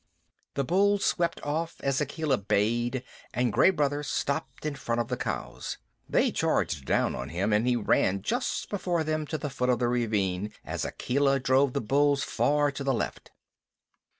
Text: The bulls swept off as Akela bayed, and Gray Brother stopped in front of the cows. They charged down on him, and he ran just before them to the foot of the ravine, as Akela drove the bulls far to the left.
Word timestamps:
The 0.55 0.63
bulls 0.63 1.05
swept 1.05 1.39
off 1.43 1.75
as 1.81 2.01
Akela 2.01 2.39
bayed, 2.39 3.03
and 3.35 3.53
Gray 3.53 3.69
Brother 3.69 4.01
stopped 4.01 4.65
in 4.65 4.73
front 4.73 4.99
of 4.99 5.09
the 5.09 5.15
cows. 5.15 5.77
They 6.09 6.31
charged 6.31 6.85
down 6.85 7.13
on 7.13 7.29
him, 7.29 7.53
and 7.53 7.67
he 7.67 7.75
ran 7.75 8.23
just 8.23 8.71
before 8.71 9.03
them 9.03 9.27
to 9.27 9.37
the 9.37 9.51
foot 9.51 9.69
of 9.69 9.77
the 9.77 9.87
ravine, 9.87 10.53
as 10.65 10.85
Akela 10.85 11.39
drove 11.39 11.73
the 11.73 11.81
bulls 11.81 12.23
far 12.23 12.71
to 12.71 12.83
the 12.83 12.95
left. 12.95 13.29